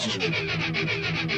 [0.00, 1.29] ななななななな。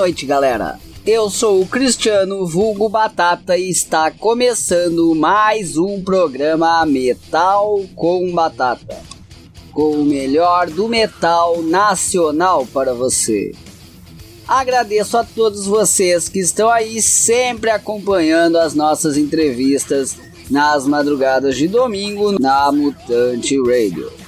[0.00, 0.78] Noite, galera.
[1.04, 8.96] Eu sou o Cristiano Vulgo Batata e está começando mais um programa Metal com Batata.
[9.74, 13.52] Com o melhor do metal nacional para você.
[14.48, 20.16] Agradeço a todos vocês que estão aí sempre acompanhando as nossas entrevistas
[20.50, 24.19] nas madrugadas de domingo na Mutante Radio.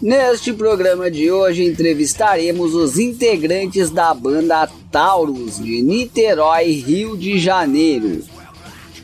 [0.00, 8.22] Neste programa de hoje entrevistaremos os integrantes da banda Taurus de Niterói, Rio de Janeiro.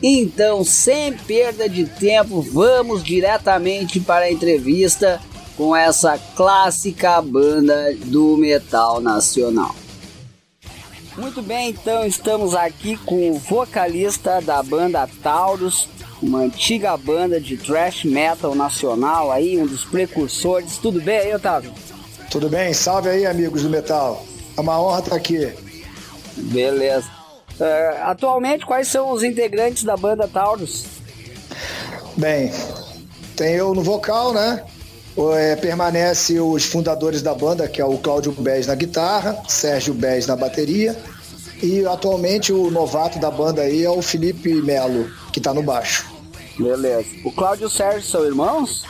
[0.01, 5.19] Então, sem perda de tempo, vamos diretamente para a entrevista
[5.57, 9.82] com essa clássica banda do metal nacional.
[11.17, 15.87] Muito bem, então estamos aqui com o vocalista da banda Taurus,
[16.19, 20.77] uma antiga banda de thrash metal nacional aí, um dos precursores.
[20.77, 21.71] Tudo bem aí, Otávio?
[22.31, 24.25] Tudo bem, salve aí, amigos do metal.
[24.57, 25.53] É uma honra estar aqui.
[26.35, 27.07] Beleza.
[27.59, 30.85] Uh, atualmente, quais são os integrantes da banda Taurus?
[32.17, 32.51] Bem,
[33.35, 34.63] tem eu no vocal, né?
[35.15, 40.25] É, permanece os fundadores da banda, que é o Cláudio Bez na guitarra, Sérgio Bez
[40.25, 40.97] na bateria.
[41.61, 46.11] E atualmente o novato da banda aí é o Felipe Melo, que tá no baixo.
[46.57, 47.07] Beleza.
[47.23, 48.83] O Cláudio e o Sérgio são irmãos?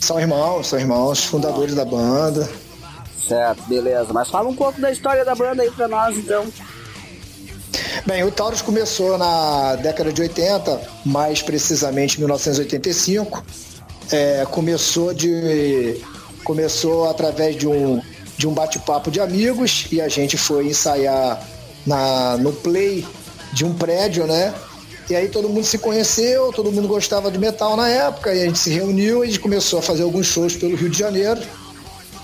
[0.00, 1.76] São irmãos, são irmãos, fundadores ah.
[1.76, 2.48] da banda.
[3.26, 4.12] Certo, beleza.
[4.12, 6.44] Mas fala um pouco da história da banda aí pra nós, então.
[8.06, 13.42] Bem, o Taurus começou na década de 80, mais precisamente 1985.
[14.12, 16.00] É, começou de
[16.44, 18.00] começou através de um
[18.36, 21.40] de um bate-papo de amigos e a gente foi ensaiar
[21.86, 23.06] na no play
[23.52, 24.52] de um prédio, né?
[25.08, 28.44] E aí todo mundo se conheceu, todo mundo gostava de metal na época, e a
[28.46, 31.40] gente se reuniu e a gente começou a fazer alguns shows pelo Rio de Janeiro.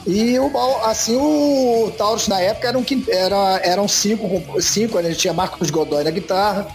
[0.07, 0.51] E o,
[0.83, 5.09] assim o Taurus na época eram, era, eram cinco, cinco, né?
[5.09, 6.69] a gente tinha Marcos Godoy na guitarra,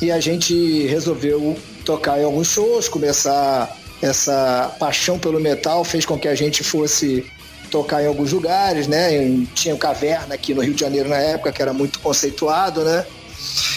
[0.00, 6.18] e a gente resolveu tocar em alguns shows, começar essa paixão pelo metal fez com
[6.18, 7.24] que a gente fosse
[7.70, 9.10] tocar em alguns lugares, né?
[9.54, 13.06] Tinha caverna aqui no Rio de Janeiro na época, que era muito conceituado, né?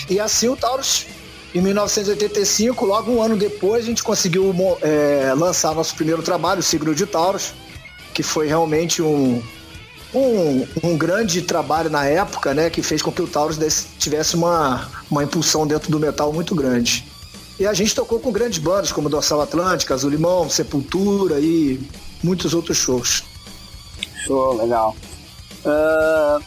[0.10, 1.06] E assim o Taurus
[1.56, 6.64] em 1985, logo um ano depois, a gente conseguiu é, lançar nosso primeiro trabalho, o
[6.64, 7.54] Signo de Taurus,
[8.14, 9.42] que foi realmente um,
[10.14, 13.58] um, um, grande trabalho na época, né, que fez com que o Taurus
[13.98, 17.06] tivesse uma, uma impulsão dentro do metal muito grande.
[17.60, 21.80] E a gente tocou com grandes bandas como Dorsal Atlântica, Azul Limão, Sepultura e
[22.24, 23.24] muitos outros shows.
[24.26, 24.96] Show, legal.
[25.66, 26.44] Uh,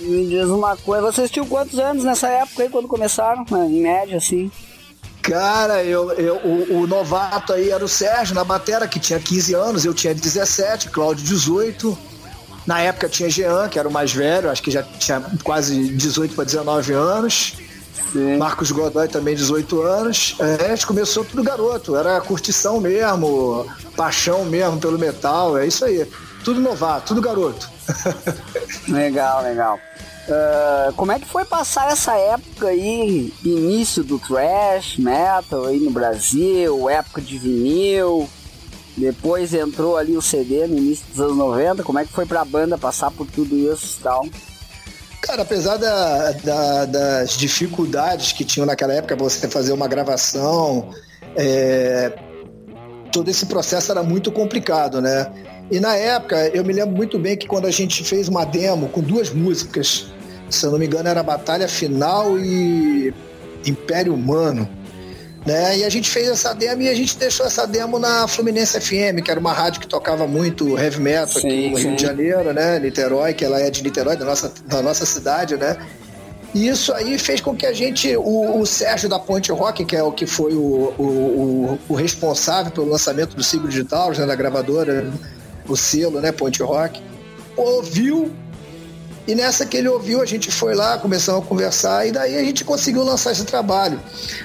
[0.00, 3.82] me diz uma coisa, vocês tinham quantos anos nessa época aí, quando começaram, né, em
[3.82, 4.50] média, assim?
[5.22, 9.54] Cara, eu, eu o, o, novato aí era o Sérgio na batera, que tinha 15
[9.54, 11.96] anos, eu tinha 17, Cláudio 18.
[12.66, 16.34] Na época tinha Jean, que era o mais velho, acho que já tinha quase 18
[16.34, 17.54] para 19 anos.
[18.12, 18.36] Sim.
[18.36, 20.36] Marcos Godoy também 18 anos.
[20.38, 23.66] É, a gente começou tudo garoto, era curtição mesmo,
[23.96, 26.06] paixão mesmo pelo metal, é isso aí.
[26.44, 27.70] Tudo novato, tudo garoto.
[28.88, 29.78] legal, legal.
[30.28, 35.90] Uh, como é que foi passar essa época aí, início do thrash metal aí no
[35.90, 38.28] Brasil, época de vinil,
[38.96, 42.44] depois entrou ali o CD no início dos anos 90, como é que foi pra
[42.44, 44.24] banda passar por tudo isso e tal?
[45.22, 50.90] Cara, apesar da, da, das dificuldades que tinham naquela época você fazer uma gravação,
[51.36, 52.12] é,
[53.12, 55.32] todo esse processo era muito complicado, né?
[55.70, 58.88] E na época, eu me lembro muito bem que quando a gente fez uma demo
[58.88, 60.12] com duas músicas,
[60.50, 63.14] se eu não me engano era Batalha Final e
[63.64, 64.68] Império Humano,
[65.44, 65.78] né?
[65.78, 69.22] E a gente fez essa demo e a gente deixou essa demo na Fluminense FM,
[69.24, 71.88] que era uma rádio que tocava muito heavy metal sim, aqui no sim.
[71.88, 72.78] Rio de Janeiro, né?
[72.78, 75.76] Niterói, que ela é de Niterói, da nossa, da nossa cidade, né?
[76.54, 79.96] E isso aí fez com que a gente, o, o Sérgio da Ponte Rock, que
[79.96, 84.34] é o que foi o, o, o responsável pelo lançamento do Siglo Digital, né, da
[84.34, 85.10] gravadora,
[85.66, 87.02] o selo, né, Ponte Rock,
[87.56, 88.30] ouviu
[89.26, 92.42] e nessa que ele ouviu, a gente foi lá, começamos a conversar e daí a
[92.42, 94.00] gente conseguiu lançar esse trabalho.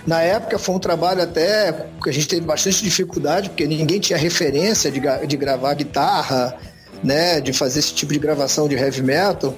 [0.05, 4.17] Na época foi um trabalho até que a gente teve bastante dificuldade, porque ninguém tinha
[4.17, 6.55] referência de, de gravar guitarra,
[7.03, 9.55] né, de fazer esse tipo de gravação de heavy metal.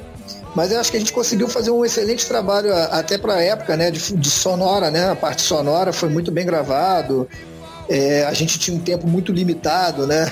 [0.55, 3.77] Mas eu acho que a gente conseguiu fazer um excelente trabalho até para a época,
[3.77, 3.91] né?
[3.91, 5.11] De, de, sonora, né?
[5.11, 7.29] A parte sonora foi muito bem gravado.
[7.87, 10.31] É, a gente tinha um tempo muito limitado, né?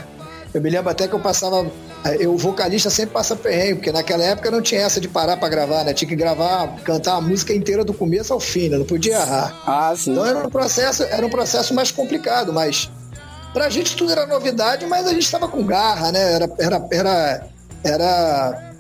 [0.54, 1.70] Eu me lembro até que eu passava.
[2.16, 5.50] Eu, o vocalista sempre passa perrengue, porque naquela época não tinha essa de parar para
[5.50, 5.94] gravar, né?
[5.94, 8.78] Tinha que gravar, cantar a música inteira do começo ao fim, né?
[8.78, 9.62] Não podia errar.
[9.66, 10.12] Ah, sim.
[10.12, 12.90] Então era um processo, era um processo mais complicado, mas
[13.54, 16.34] pra gente tudo era novidade, mas a gente estava com garra, né?
[16.34, 17.48] Era, era, era,
[17.84, 18.74] era,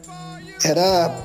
[0.63, 1.15] era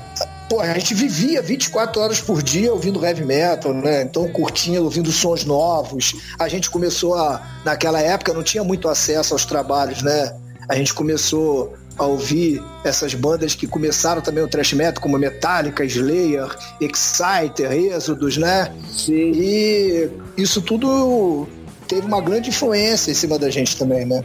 [0.49, 4.03] pô, a gente vivia 24 horas por dia ouvindo heavy metal, né?
[4.03, 6.15] Então curtindo, ouvindo sons novos.
[6.37, 10.35] A gente começou a, naquela época não tinha muito acesso aos trabalhos, né?
[10.69, 15.85] A gente começou a ouvir essas bandas que começaram também o thrash metal, como Metallica,
[15.85, 16.47] Slayer,
[16.81, 18.73] Exciter, Êxodos, né?
[18.89, 19.31] Sim.
[19.33, 21.47] E isso tudo
[21.87, 24.23] teve uma grande influência em cima da gente também, né?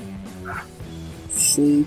[1.34, 1.86] Sim.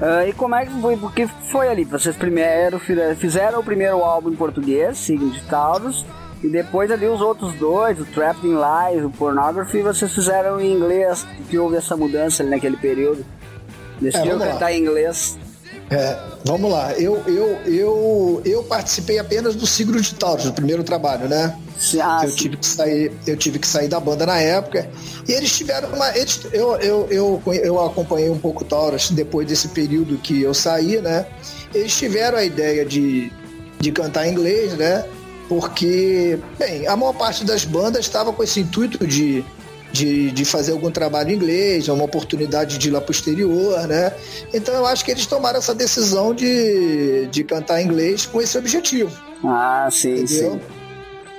[0.00, 0.96] Uh, e como é que foi?
[0.96, 1.84] Porque foi ali?
[1.84, 2.80] Vocês primeiro
[3.18, 6.06] fizeram o primeiro álbum em português, Signo de Taurus,
[6.42, 10.72] e depois ali os outros dois, o Trapped in Lies, o Pornography, vocês fizeram em
[10.72, 11.26] inglês.
[11.50, 13.24] Que houve essa mudança ali naquele período?
[14.00, 15.38] Decidiram é, cantar em inglês.
[15.90, 16.92] É, vamos lá.
[16.92, 21.56] Eu, eu, eu, eu participei apenas do Signo de Taurus, do primeiro trabalho, né?
[22.00, 24.88] Ah, eu, tive que sair, eu tive que sair da banda na época.
[25.26, 26.16] E eles tiveram uma.
[26.16, 30.54] Eles, eu, eu, eu, eu acompanhei um pouco o Taurus depois desse período que eu
[30.54, 31.26] saí, né?
[31.74, 33.32] Eles tiveram a ideia de,
[33.80, 35.04] de cantar em inglês, né?
[35.48, 39.44] Porque, bem, a maior parte das bandas estava com esse intuito de
[39.92, 44.12] de, de fazer algum trabalho em inglês, é uma oportunidade de ir lá posterior, né?
[44.52, 48.56] Então eu acho que eles tomaram essa decisão de, de cantar em inglês com esse
[48.56, 49.10] objetivo.
[49.44, 50.52] Ah, sim, entendeu?
[50.52, 50.60] sim.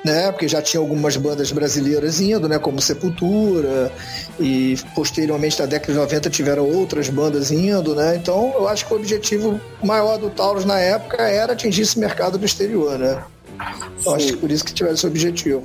[0.03, 3.91] Né, porque já tinha algumas bandas brasileiras indo, né, como Sepultura,
[4.39, 8.15] e posteriormente na década de 90 tiveram outras bandas indo, né?
[8.15, 12.39] Então eu acho que o objetivo maior do Taurus na época era atingir esse mercado
[12.39, 13.23] do exterior, né?
[14.03, 15.63] Eu acho que por isso que tiveram esse objetivo.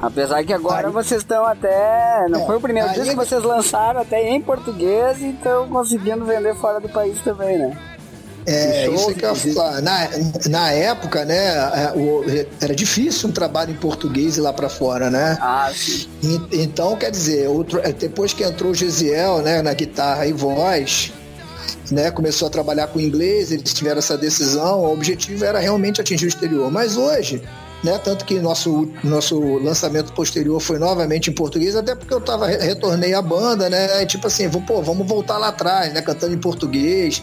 [0.00, 2.26] Apesar que agora aí, vocês estão até.
[2.28, 6.24] Não é, foi o primeiro disco que vocês lançaram até em português e estão conseguindo
[6.24, 7.78] vender fora do país também, né?
[8.46, 9.82] É, isso que eu ia falar.
[9.82, 10.08] Na,
[10.48, 15.36] na época, né, é, era difícil um trabalho em português ir lá para fora, né?
[15.40, 16.08] Ah, sim.
[16.22, 20.32] E, então, quer dizer, outro, é, depois que entrou o Gesiel, né, na guitarra e
[20.32, 21.12] voz,
[21.90, 26.24] né, começou a trabalhar com inglês, eles tiveram essa decisão, o objetivo era realmente atingir
[26.24, 26.70] o exterior.
[26.70, 27.42] Mas hoje,
[27.82, 27.98] né?
[27.98, 33.14] Tanto que nosso, nosso lançamento posterior foi novamente em português, até porque eu tava, retornei
[33.14, 34.04] à banda, né?
[34.06, 36.02] Tipo assim, vou, pô, vamos voltar lá atrás, né?
[36.02, 37.22] Cantando em português.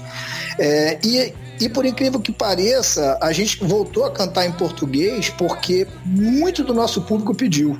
[0.60, 5.88] É, e, e por incrível que pareça, a gente voltou a cantar em português porque
[6.06, 7.78] muito do nosso público pediu.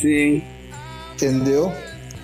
[0.00, 0.42] Sim.
[1.14, 1.72] Entendeu?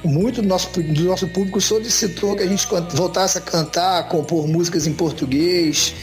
[0.05, 4.49] Muito do nosso, do nosso público solicitou que a gente voltasse a cantar, a compor
[4.49, 5.95] músicas em português.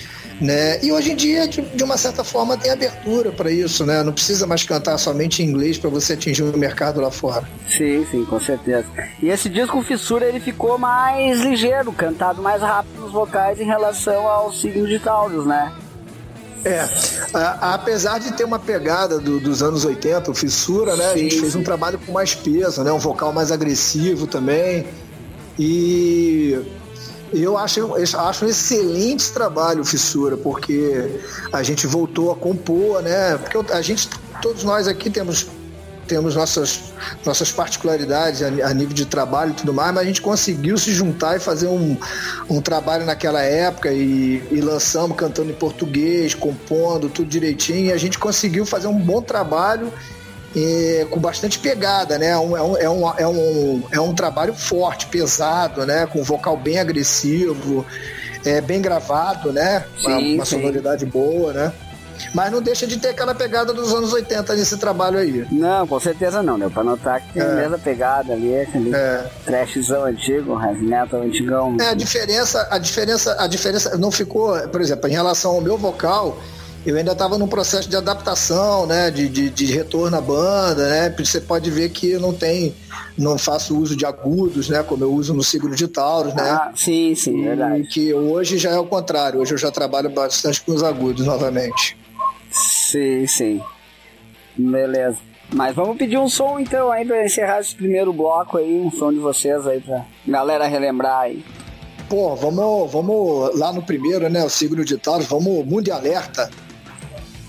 [0.41, 0.81] Né?
[0.81, 4.01] E hoje em dia, de, de uma certa forma, tem abertura para isso, né?
[4.03, 7.43] Não precisa mais cantar somente em inglês para você atingir o mercado lá fora.
[7.67, 8.85] Sim, sim, com certeza.
[9.21, 14.27] E esse disco Fissura ele ficou mais ligeiro, cantado mais rápido nos vocais em relação
[14.27, 15.73] ao signo de Taurus, né?
[16.63, 16.87] É,
[17.33, 21.09] a, apesar de ter uma pegada do, dos anos 80, o Fissura, né?
[21.09, 22.91] Sim, a gente fez um trabalho com mais peso, né?
[22.91, 24.85] Um vocal mais agressivo também.
[25.57, 26.57] E
[27.33, 31.21] eu acho, eu acho um excelente trabalho, Fissura, porque
[31.51, 33.37] a gente voltou a compor, né?
[33.37, 34.09] Porque a gente,
[34.41, 35.47] todos nós aqui temos
[36.09, 36.85] temos nossas,
[37.23, 40.91] nossas particularidades a, a, nível de trabalho e tudo mais, mas a gente conseguiu se
[40.91, 41.95] juntar e fazer um,
[42.49, 47.97] um trabalho naquela época e, e lançamos cantando em português, compondo, tudo direitinho, e a
[47.97, 49.93] gente conseguiu fazer um bom trabalho
[50.55, 52.29] e, com bastante pegada, né?
[52.29, 56.07] É um, é, um, é, um, é, um, é um trabalho forte, pesado, né?
[56.07, 57.85] Com vocal bem agressivo,
[58.45, 59.85] é, bem gravado, né?
[59.99, 61.73] Sim, uma, uma sonoridade boa, né?
[62.33, 65.45] Mas não deixa de ter aquela pegada dos anos 80 nesse trabalho aí.
[65.51, 67.45] Não, com certeza não, deu pra notar que tem é.
[67.45, 69.25] a mesma pegada ali, aquele é.
[69.45, 71.77] trashzão antigo, heavy metal antigão.
[71.79, 75.77] É, a diferença, a diferença, a diferença não ficou, por exemplo, em relação ao meu
[75.77, 76.37] vocal,
[76.89, 81.15] eu ainda estava num processo de adaptação, né, de, de, de, retorno à banda, né,
[81.17, 82.73] você pode ver que eu não tem,
[83.17, 86.49] não faço uso de agudos, né, como eu uso no signo de Taurus, né.
[86.49, 87.87] Ah, sim, sim, verdade.
[87.87, 91.95] Que hoje já é o contrário, hoje eu já trabalho bastante com os agudos novamente.
[92.51, 93.61] Sim, sim.
[94.57, 95.17] Beleza.
[95.53, 99.11] Mas vamos pedir um som então aí para encerrar esse primeiro bloco aí, um som
[99.11, 101.43] de vocês aí pra galera relembrar aí.
[102.07, 104.43] Pô, vamos, vamos lá no primeiro, né?
[104.43, 106.49] O signo de Taurus, vamos Mundo Alerta.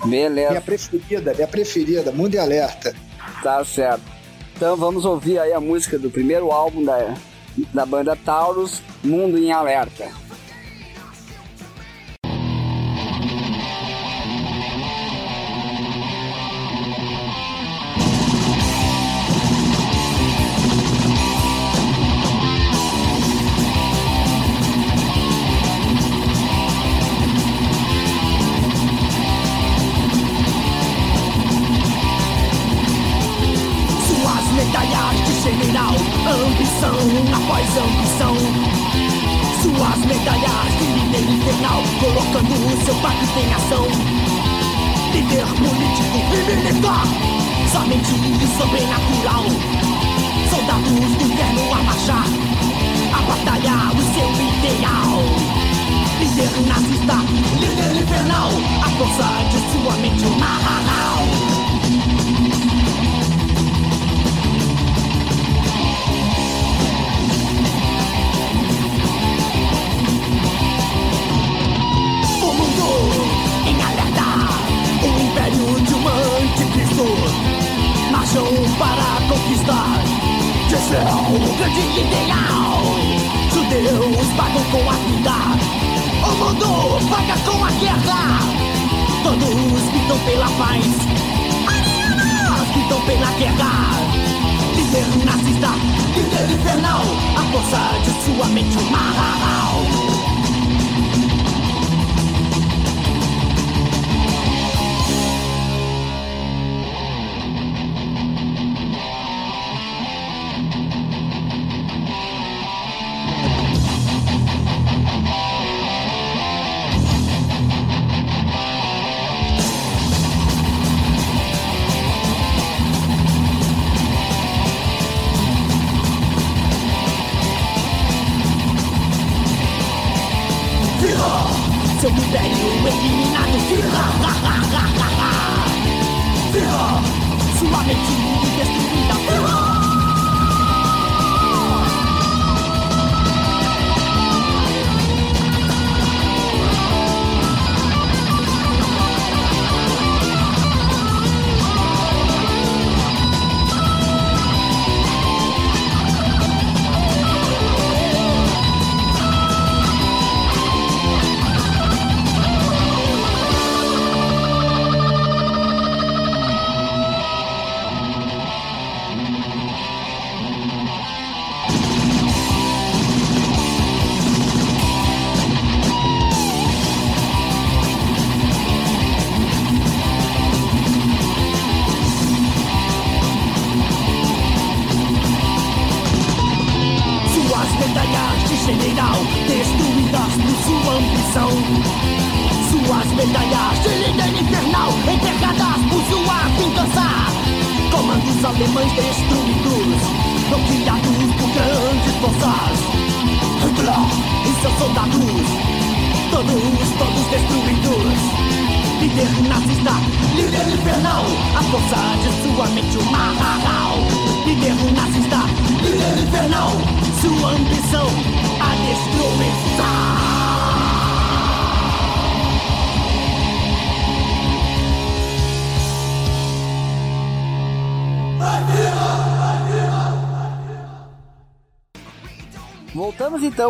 [0.05, 0.51] Beleza.
[0.51, 2.95] Minha preferida, minha preferida, Mundo e Alerta.
[3.43, 4.03] Tá certo.
[4.57, 7.15] Então vamos ouvir aí a música do primeiro álbum da,
[7.73, 10.20] da banda Taurus, Mundo em Alerta.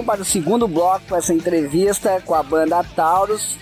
[0.00, 3.56] Então para o segundo bloco, com essa entrevista com a banda Taurus.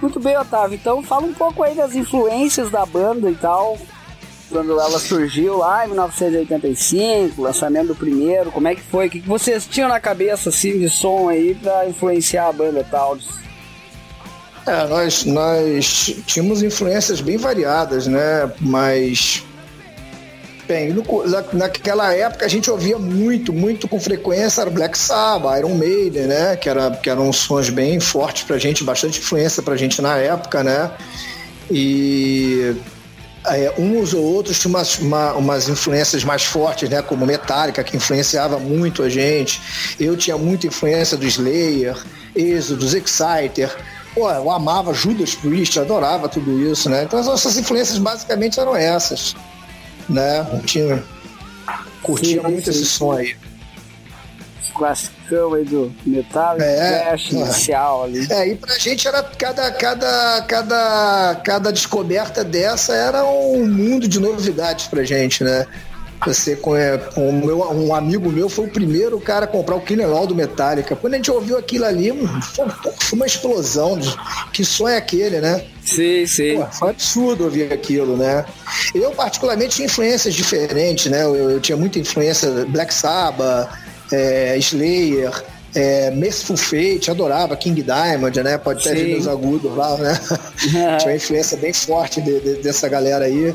[0.00, 0.76] Muito bem, Otávio.
[0.76, 3.76] Então fala um pouco aí das influências da banda e tal.
[4.48, 9.06] Quando ela surgiu lá em 1985, lançamento do primeiro, como é que foi?
[9.06, 13.40] O que vocês tinham na cabeça assim de som aí para influenciar a banda Taurus?
[14.66, 18.52] É, nós, nós tínhamos influências bem variadas, né?
[18.60, 19.42] Mas
[20.66, 21.04] Bem, no,
[21.52, 26.56] naquela época a gente ouvia muito, muito com frequência era Black Sabbath, Iron Maiden, né?
[26.56, 30.62] Que, era, que eram sons bem fortes pra gente, bastante influência pra gente na época,
[30.62, 30.90] né?
[31.70, 32.76] E
[33.46, 37.02] é, uns ou outros tinham umas, uma, umas influências mais fortes, né?
[37.02, 39.60] Como Metallica, que influenciava muito a gente.
[39.98, 41.96] Eu tinha muita influência do Slayer,
[42.36, 43.74] Exodus, Exciter.
[44.14, 47.02] Pô, eu amava Judas Priest, adorava tudo isso, né?
[47.02, 49.34] Então as nossas influências basicamente eram essas
[50.08, 50.46] né?
[50.64, 51.02] Tinha,
[52.02, 52.70] curtia sim, muito sim.
[52.70, 53.36] esse som aí.
[54.60, 58.26] Esse classicão aí do metal, é, flash, inicial ali.
[58.30, 64.20] É, e pra gente era cada, cada, cada, cada descoberta dessa era um mundo de
[64.20, 65.66] novidades pra gente, né?
[66.26, 66.72] Você com,
[67.14, 70.94] com meu, um amigo meu foi o primeiro cara a comprar o All do Metallica.
[70.94, 72.12] Quando a gente ouviu aquilo ali,
[72.42, 73.98] foi, foi uma explosão.
[73.98, 74.14] De,
[74.52, 75.64] que som é aquele, né?
[75.84, 76.56] Sim, sim.
[76.56, 78.44] Pô, foi um absurdo ouvir aquilo, né?
[78.94, 81.24] Eu, particularmente, tinha influências diferentes, né?
[81.24, 83.68] Eu, eu tinha muita influência Black Sabbath,
[84.12, 85.32] é, Slayer,
[85.74, 88.58] é, Merciful Fate, adorava King Diamond, né?
[88.58, 90.20] Pode ter meus agudos lá, né?
[90.98, 93.54] tinha uma influência bem forte de, de, dessa galera aí.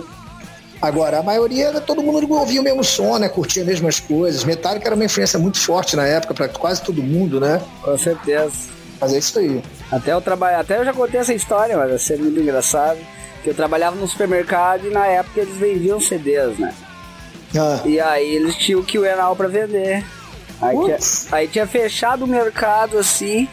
[0.81, 3.27] Agora, a maioria, todo mundo ouvia o mesmo som, né?
[3.27, 4.43] Curtia as mesmas coisas.
[4.43, 7.61] Metallica era uma influência muito forte na época para quase todo mundo, né?
[7.81, 8.51] Com certeza.
[8.99, 9.63] Mas é isso aí.
[9.91, 12.99] Até eu trabalho, até eu já contei essa história, mas vai ser muito engraçado.
[13.43, 16.73] Que eu trabalhava no supermercado e na época eles vendiam CDs, né?
[17.55, 17.81] Ah.
[17.85, 20.05] E aí eles tinham que o Enal pra vender.
[20.61, 20.97] Aí tinha,
[21.31, 23.47] aí tinha, fechado o mercado assim.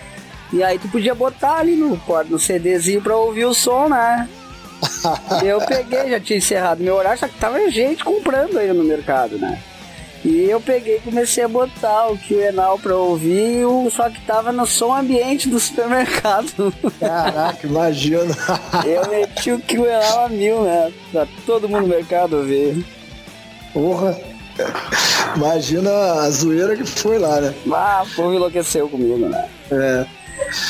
[0.52, 4.28] E aí tu podia botar ali no, no CDzinho pra ouvir o som, né?
[5.44, 9.38] eu peguei, já tinha encerrado meu horário, só que tava gente comprando aí no mercado,
[9.38, 9.58] né?
[10.24, 14.66] E eu peguei e comecei a botar o Enal pra ouvir, só que tava no
[14.66, 16.72] som ambiente do supermercado.
[16.98, 18.34] Caraca, imagina.
[18.86, 20.90] eu meti o Enal a mil, né?
[21.12, 22.82] Pra todo mundo no mercado ouvir.
[23.74, 24.18] Porra.
[25.36, 27.54] Imagina a zoeira que foi lá, né?
[27.70, 29.46] Ah, o povo enlouqueceu comigo, né?
[29.70, 30.06] É.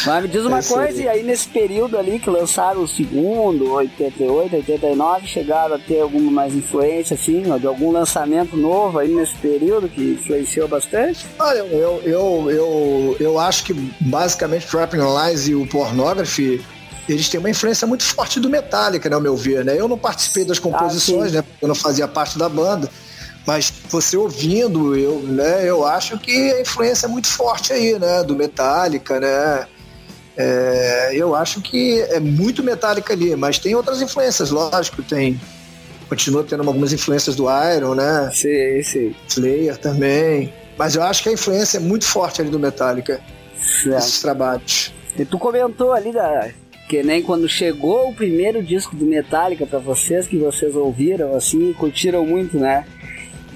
[0.06, 1.04] Mas me diz uma Esse coisa, aí.
[1.04, 6.30] e aí nesse período ali que lançaram o segundo, 88, 89, chegaram a ter alguma
[6.30, 11.26] mais influência, assim, de algum lançamento novo aí nesse período que influenciou bastante?
[11.38, 16.62] Olha, eu, eu, eu, eu acho que basicamente Trapping Lies e o Pornography
[17.08, 19.78] eles têm uma influência muito forte do Metallica, né, ao meu ver, né?
[19.78, 21.42] Eu não participei das composições, ah, né?
[21.42, 22.90] Porque eu não fazia parte da banda.
[23.46, 28.22] Mas você ouvindo, eu, né, eu acho que a influência é muito forte aí, né?
[28.22, 29.66] Do Metallica, né?
[30.36, 35.40] É, eu acho que é muito Metallica ali, mas tem outras influências, lógico, tem.
[36.08, 38.30] Continua tendo algumas influências do Iron, né?
[38.32, 39.14] Sim, sim.
[39.28, 40.52] Slayer também.
[40.76, 43.20] Mas eu acho que a influência é muito forte ali do Metallica.
[43.56, 43.98] Certo.
[43.98, 44.92] Esses trabalhos.
[45.16, 46.50] E tu comentou ali da,
[46.88, 51.72] que nem quando chegou o primeiro disco do Metallica para vocês, que vocês ouviram assim
[51.72, 52.84] curtiram muito, né?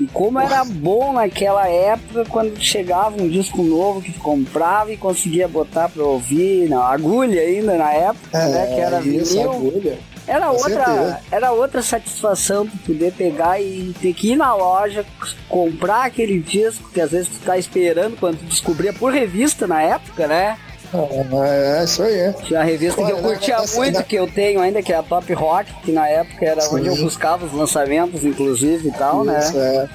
[0.01, 5.49] E como era bom naquela época quando chegava um disco novo que comprava e conseguia
[5.49, 8.67] botar pra ouvir, na agulha ainda na época, é, né?
[8.67, 9.53] Que era isso, vinil.
[9.53, 9.99] Agulha.
[10.29, 15.05] Era outra, era outra satisfação tu poder pegar e ter que ir na loja,
[15.49, 19.81] comprar aquele disco que às vezes tu tá esperando quando tu descobria por revista na
[19.81, 20.59] época, né?
[20.93, 22.33] É, é isso aí.
[22.45, 25.03] Tinha a revista Olha, que eu curtia muito, que eu tenho ainda, que é a
[25.03, 26.77] Top Rock, que na época era Sim.
[26.77, 29.39] onde eu buscava os lançamentos, inclusive e tal, né?
[29.39, 29.77] isso, né?
[29.77, 29.89] É.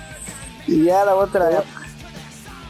[0.68, 1.84] E era outra época.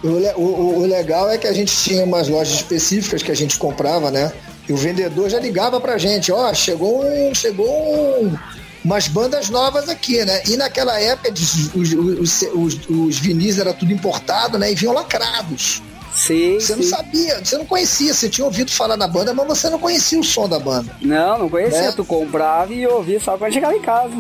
[0.03, 3.57] O, o, o, legal é que a gente tinha umas lojas específicas que a gente
[3.57, 4.33] comprava, né?
[4.67, 8.37] E o vendedor já ligava pra gente, ó, oh, chegou um, chegou um,
[8.83, 10.41] umas bandas novas aqui, né?
[10.47, 14.71] E naquela época os, os, os, os, os vinis era tudo importado, né?
[14.71, 15.81] E vinham lacrados.
[16.15, 16.81] Sim, você sim.
[16.81, 20.19] não sabia, você não conhecia, você tinha ouvido falar da banda, mas você não conhecia
[20.19, 20.95] o som da banda.
[21.01, 21.81] Não, não conhecia.
[21.81, 21.93] Né?
[21.95, 24.13] Tu comprava e ouvia só quando chegava em casa.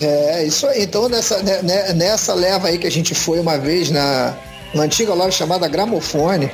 [0.00, 0.82] É, isso aí.
[0.82, 4.34] Então, nessa, né, né, nessa leva aí que a gente foi uma vez na,
[4.74, 6.50] na antiga loja chamada Gramofone,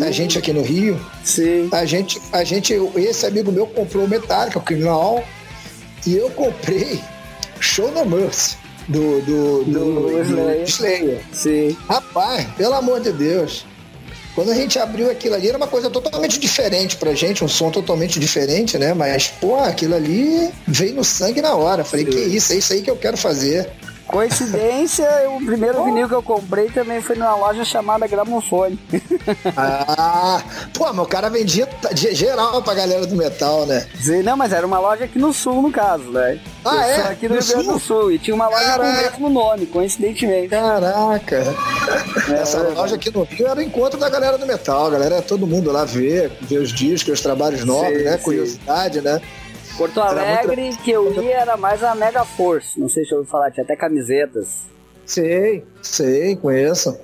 [0.00, 0.98] a gente aqui no Rio.
[1.22, 1.68] Sim.
[1.72, 5.24] A gente, a gente, esse amigo meu comprou o Metallica, o Criminal,
[6.06, 7.00] e eu comprei
[7.60, 8.56] Show No Mercy
[8.88, 11.20] do, do, do, do, do Slayer.
[11.32, 11.76] Sim.
[11.88, 13.64] Rapaz, pelo amor de Deus.
[14.34, 17.70] Quando a gente abriu aquilo ali, era uma coisa totalmente diferente pra gente, um som
[17.70, 18.92] totalmente diferente, né?
[18.92, 21.84] Mas, pô, aquilo ali veio no sangue na hora.
[21.84, 22.10] Falei, Sim.
[22.10, 23.70] que isso, é isso aí que eu quero fazer.
[24.06, 25.84] Coincidência, o primeiro oh.
[25.84, 28.78] vinil que eu comprei também foi numa loja chamada Gramofone.
[29.56, 31.68] ah, pô, o cara vendia
[32.12, 33.86] geral pra galera do metal, né?
[34.24, 36.38] Não, mas era uma loja aqui no sul, no caso, né?
[36.64, 37.00] Ah, é?
[37.08, 38.12] Aqui no, no Rio Grande do Sul.
[38.12, 38.82] E tinha uma loja Caraca.
[38.82, 40.48] com o mesmo nome, coincidentemente.
[40.48, 41.36] Caraca.
[42.28, 44.86] É, Essa é, loja aqui no Rio era o encontro da galera do metal.
[44.86, 48.16] A galera, todo mundo lá ver, ver os discos, os trabalhos novos, sim, né?
[48.16, 48.22] Sim.
[48.22, 49.20] Curiosidade, né?
[49.76, 50.82] Porto Alegre, muito...
[50.82, 52.78] que eu ia, era mais a Mega Force.
[52.78, 54.62] Não sei se eu ouvi falar, tinha até camisetas.
[55.04, 56.96] Sei, sei, conheço.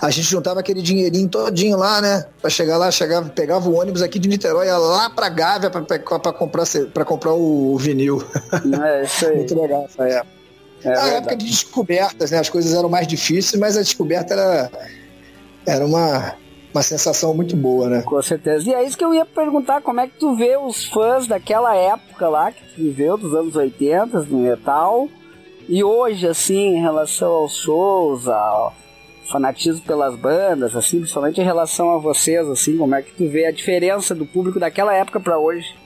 [0.00, 2.24] A gente juntava aquele dinheirinho todinho lá, né?
[2.40, 5.82] Pra chegar lá, chegava, pegava o ônibus aqui de Niterói, ia lá pra Gávea pra,
[5.82, 8.24] pra, pra comprar, pra comprar o, vinil.
[8.82, 9.36] É, isso aí.
[9.36, 10.38] Muito legal essa época.
[10.84, 12.38] É, a época de descobertas, né?
[12.38, 14.70] As coisas eram mais difíceis, mas a descoberta era,
[15.66, 16.34] era uma,
[16.78, 18.02] uma sensação muito boa, né?
[18.02, 18.70] Com certeza.
[18.70, 21.74] E é isso que eu ia perguntar, como é que tu vê os fãs daquela
[21.74, 25.08] época lá, que tu viveu, dos anos 80, do metal,
[25.68, 28.74] e hoje, assim, em relação aos shows, ao
[29.30, 33.44] fanatismo pelas bandas, assim, principalmente em relação a vocês, assim, como é que tu vê
[33.44, 35.76] a diferença do público daquela época para hoje?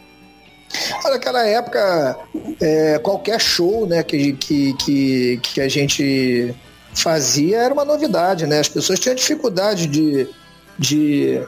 [1.05, 2.19] Olha, naquela época,
[2.61, 6.55] é, qualquer show, né, que, que, que, que a gente
[6.95, 8.61] fazia era uma novidade, né?
[8.61, 10.29] As pessoas tinham dificuldade de
[10.79, 11.41] de,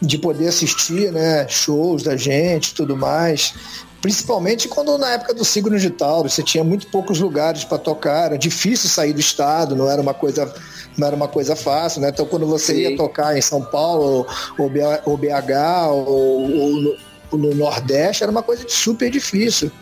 [0.00, 3.54] de poder assistir né, shows da gente tudo mais.
[4.00, 8.26] Principalmente quando na época do signo de Tauro, você tinha muito poucos lugares para tocar,
[8.26, 10.52] era difícil sair do estado, não era uma coisa,
[10.96, 12.10] não era uma coisa fácil, né?
[12.10, 12.80] Então quando você Sim.
[12.82, 14.26] ia tocar em São Paulo,
[14.58, 16.96] ou, BH, ou, ou,
[17.32, 19.72] no Nordeste era uma coisa super difícil.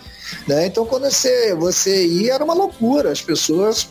[0.48, 0.66] Né?
[0.66, 3.12] Então, quando você, você ia, era uma loucura.
[3.12, 3.88] As pessoas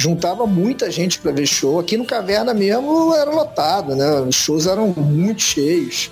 [0.00, 1.78] juntava muita gente para ver show.
[1.78, 4.20] Aqui no Caverna mesmo era lotado, né?
[4.22, 6.10] Os shows eram muito cheios.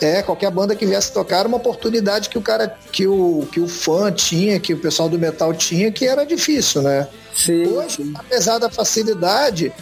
[0.00, 3.60] É, qualquer banda que viesse tocar era uma oportunidade que o cara, que o, que
[3.60, 7.06] o fã tinha, que o pessoal do metal tinha, que era difícil, né?
[7.32, 7.66] Sim.
[7.68, 9.72] Hoje, apesar da facilidade,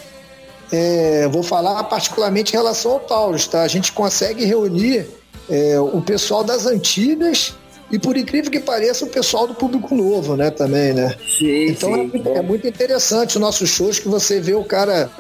[0.70, 3.62] é, vou falar particularmente em relação ao Taurus, tá?
[3.62, 5.06] A gente consegue reunir
[5.48, 7.54] é, o pessoal das antigas
[7.90, 11.14] e por incrível que pareça, o pessoal do público novo, né, também, né?
[11.38, 12.22] Sim, então sim.
[12.24, 15.10] É, é muito interessante os nossos shows que você vê o cara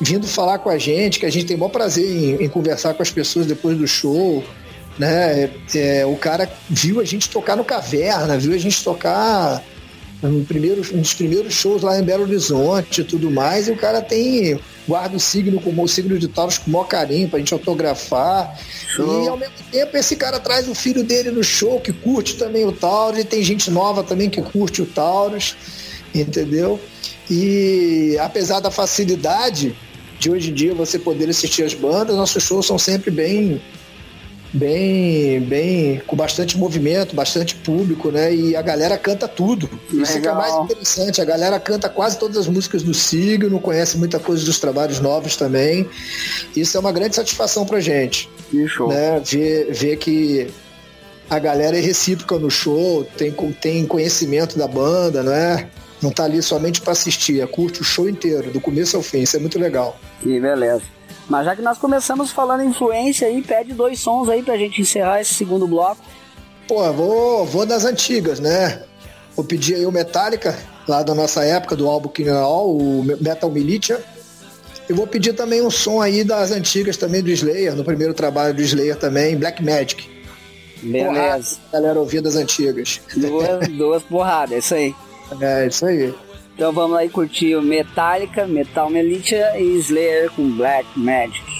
[0.00, 3.02] vindo falar com a gente, que a gente tem bom prazer em, em conversar com
[3.02, 4.42] as pessoas depois do show,
[4.98, 5.50] né?
[5.74, 9.62] É, o cara viu a gente tocar no Caverna, viu a gente tocar
[10.22, 13.76] no primeiro, um dos primeiros shows lá em Belo Horizonte e tudo mais, e o
[13.76, 17.38] cara tem guarda o signo como o signo de Taurus com o maior carinho pra
[17.38, 18.58] gente autografar.
[18.94, 19.24] Show.
[19.24, 22.64] E ao mesmo tempo esse cara traz o filho dele no show que curte também
[22.66, 25.56] o Taurus, e tem gente nova também que curte o Taurus,
[26.14, 26.78] entendeu?
[27.30, 29.76] E apesar da facilidade,
[30.18, 33.62] de hoje em dia você poder assistir as bandas, nossos shows são sempre bem
[34.52, 38.34] bem bem com bastante movimento, bastante público, né?
[38.34, 39.68] E a galera canta tudo.
[39.90, 40.02] Legal.
[40.02, 43.96] Isso que é mais interessante, a galera canta quase todas as músicas do Signo, conhece
[43.96, 45.88] muita coisa dos trabalhos novos também.
[46.56, 48.28] Isso é uma grande satisfação pra gente.
[48.50, 48.88] Que show.
[48.88, 49.20] Né?
[49.24, 50.48] Ver, ver que
[51.28, 55.68] a galera é recíproca no show, tem, tem conhecimento da banda, não é?
[56.02, 59.20] Não tá ali somente para assistir, é curte o show inteiro, do começo ao fim.
[59.20, 59.98] Isso é muito legal.
[60.22, 60.82] Que beleza.
[61.30, 65.20] Mas já que nós começamos falando influência aí, pede dois sons aí pra gente encerrar
[65.20, 66.02] esse segundo bloco.
[66.66, 68.82] Pô, vou, vou das antigas, né?
[69.36, 73.48] Vou pedir aí o Metallica, lá da nossa época, do álbum King All, o Metal
[73.48, 74.02] Militia.
[74.88, 78.52] E vou pedir também um som aí das antigas também do Slayer, no primeiro trabalho
[78.52, 80.10] do Slayer também, Black Magic.
[80.82, 81.12] Beleza.
[81.12, 83.00] Porrada, galera ouvir das antigas.
[83.14, 84.94] Duas, duas porradas, é isso aí.
[85.40, 86.12] É, isso aí.
[86.60, 91.59] Então vamos aí curtir o Metallica, Metal Militia e Slayer com Black Magic.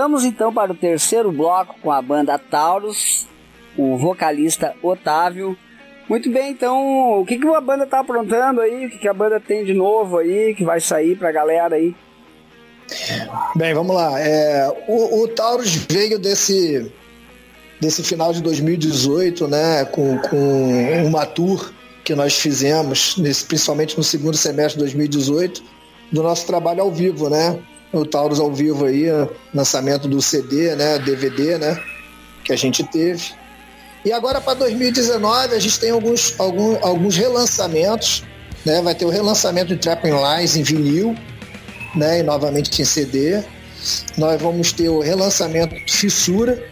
[0.00, 3.26] Voltamos então para o terceiro bloco com a banda Taurus,
[3.76, 5.54] o vocalista Otávio.
[6.08, 8.86] Muito bem, então, o que, que a banda tá aprontando aí?
[8.86, 11.94] O que, que a banda tem de novo aí, que vai sair pra galera aí?
[13.54, 14.18] Bem, vamos lá.
[14.18, 16.90] É, o, o Taurus veio desse,
[17.78, 24.02] desse final de 2018, né, com, com uma tour que nós fizemos, nesse, principalmente no
[24.02, 25.62] segundo semestre de 2018,
[26.10, 27.60] do nosso trabalho ao vivo, né?
[27.92, 29.06] O Taurus ao vivo aí,
[29.52, 31.82] lançamento do CD, né, DVD, né,
[32.44, 33.32] que a gente teve.
[34.04, 38.24] E agora para 2019 a gente tem alguns, alguns, alguns relançamentos,
[38.64, 38.80] né?
[38.80, 41.14] Vai ter o relançamento de Trapping Lines em vinil,
[41.94, 42.20] né?
[42.20, 43.42] E novamente em CD.
[44.16, 46.62] Nós vamos ter o relançamento Fissura,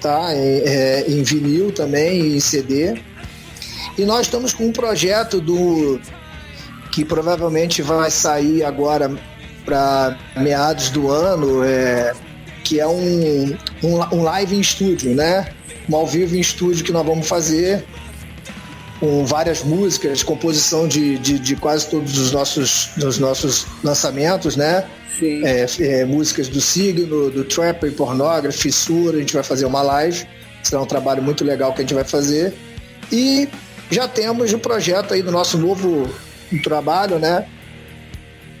[0.00, 0.34] tá?
[0.34, 2.98] Em, é, em vinil também, em CD.
[3.98, 6.00] E nós estamos com um projeto do
[6.92, 9.10] que provavelmente vai sair agora
[9.64, 12.12] para meados do ano, é,
[12.64, 15.52] que é um, um, um, live em estúdio, né?
[15.88, 17.84] Um ao vivo em estúdio que nós vamos fazer
[19.00, 24.86] com várias músicas, composição de, de, de quase todos os nossos, dos nossos lançamentos, né?
[25.22, 30.26] É, é, músicas do Signo, do Trapper, Pornography, Fissura, a gente vai fazer uma live.
[30.62, 32.54] Será um trabalho muito legal que a gente vai fazer.
[33.10, 33.48] E
[33.90, 36.08] já temos o projeto aí do nosso novo
[36.62, 37.46] trabalho, né?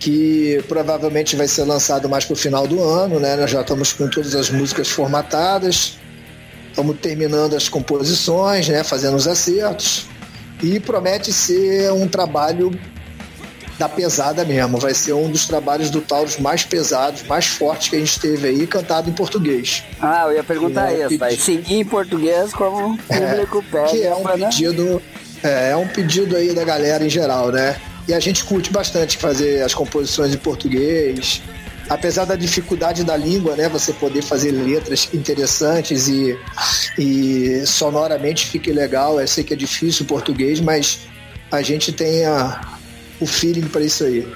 [0.00, 3.36] Que provavelmente vai ser lançado mais para o final do ano, né?
[3.36, 5.98] Nós já estamos com todas as músicas formatadas,
[6.68, 8.82] estamos terminando as composições, né?
[8.82, 10.08] Fazendo os acertos
[10.62, 12.70] e promete ser um trabalho
[13.78, 14.78] da pesada mesmo.
[14.78, 18.48] Vai ser um dos trabalhos do Taurus mais pesados, mais fortes que a gente teve
[18.48, 19.82] aí, cantado em português.
[20.00, 23.90] Ah, eu ia perguntar é isso, vai seguir em português como o público é, pede.
[23.90, 24.32] Que é um né?
[24.36, 25.02] pedido,
[25.42, 27.80] é, é um pedido aí da galera em geral, né?
[28.10, 31.40] E a gente curte bastante fazer as composições em português,
[31.88, 36.36] apesar da dificuldade da língua, né, você poder fazer letras interessantes e,
[36.98, 39.20] e sonoramente fique legal.
[39.20, 41.02] Eu sei que é difícil o português, mas
[41.52, 42.60] a gente tem a,
[43.20, 44.26] o feeling para isso aí.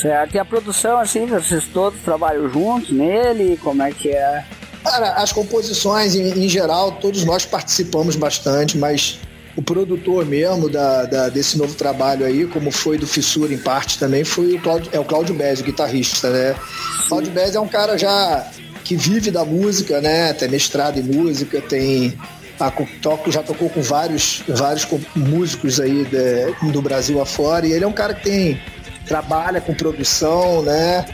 [0.00, 0.36] Certo.
[0.36, 3.58] E a produção, assim, vocês todos trabalham juntos nele?
[3.58, 4.46] Como é que é?
[4.82, 9.18] Cara, as composições, em, em geral, todos nós participamos bastante, mas
[9.56, 13.98] o produtor mesmo da, da, desse novo trabalho aí, como foi do Fissura em parte
[13.98, 16.56] também, foi o Claudio, é o Cláudio Bez, o guitarrista, né?
[17.04, 18.50] O Cláudio Bez é um cara já
[18.82, 20.32] que vive da música, né?
[20.32, 22.18] Tem mestrado em música, tem
[22.58, 22.70] a,
[23.00, 27.88] toco, já tocou com vários, vários músicos aí de, do Brasil afora, e ele é
[27.88, 28.60] um cara que tem
[29.06, 31.04] trabalha com produção, né?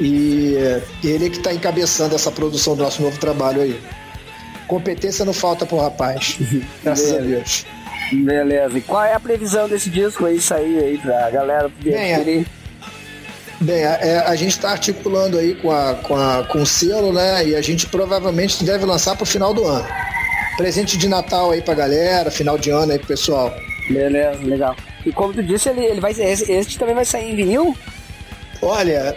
[0.00, 0.56] E
[1.04, 3.78] ele é que está encabeçando essa produção do nosso novo trabalho aí.
[4.66, 6.38] Competência não falta pro rapaz.
[6.82, 7.66] Graças a Deus.
[8.12, 8.78] Beleza.
[8.78, 12.46] E qual é a previsão desse disco aí sair aí pra galera poder Bem, adquirir?
[13.60, 17.12] Bem, a, é, a gente está articulando aí com, a, com, a, com o selo,
[17.12, 17.46] né?
[17.46, 19.86] E a gente provavelmente deve lançar pro final do ano.
[20.56, 23.54] Presente de Natal aí pra galera, final de ano aí pro pessoal.
[23.88, 24.76] Beleza, legal.
[25.04, 27.76] E como tu disse, ele, ele vai, esse, esse também vai sair em vinil?
[28.60, 29.16] Olha,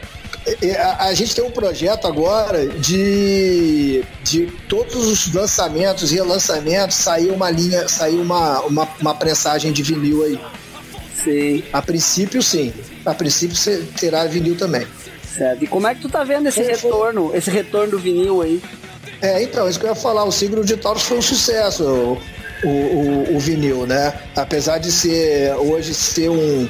[0.78, 7.32] a, a, gente tem um projeto agora de, de todos os lançamentos e relançamentos sair
[7.32, 10.39] uma linha, sair uma, uma, uma prensagem de vinil aí.
[11.24, 11.64] Sim.
[11.74, 12.72] A princípio, sim.
[13.06, 14.86] A princípio você terá vinil também.
[15.36, 15.64] Certo.
[15.64, 18.62] E como é que tu tá vendo esse retorno, esse retorno do vinil aí?
[19.22, 21.84] É, então, isso que eu ia falar, o Signo de Taurus foi um sucesso,
[22.64, 24.14] o, o, o, vinil, né?
[24.36, 26.70] Apesar de ser hoje ser um,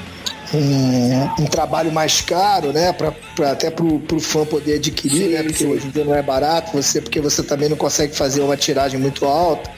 [0.56, 2.93] um, um, trabalho mais caro, né?
[2.93, 5.43] Pra, pra até pro, pro fã poder adquirir, sim, né?
[5.43, 5.68] Porque sim.
[5.68, 8.99] hoje em dia não é barato, você, porque você também não consegue fazer uma tiragem
[8.99, 9.70] muito alta.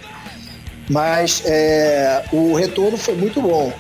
[0.90, 3.72] Mas é, o retorno foi muito bom.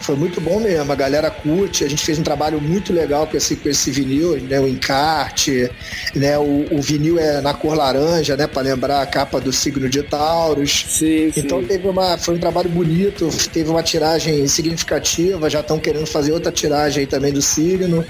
[0.00, 3.36] Foi muito bom mesmo, a galera curte, a gente fez um trabalho muito legal com
[3.36, 5.70] esse, com esse vinil, né, o encarte,
[6.14, 9.90] né, o, o vinil é na cor laranja, né, para lembrar a capa do signo
[9.90, 10.86] de Taurus.
[10.88, 11.66] Sim, então sim.
[11.66, 16.50] teve uma, foi um trabalho bonito, teve uma tiragem significativa, já estão querendo fazer outra
[16.50, 18.04] tiragem também do signo.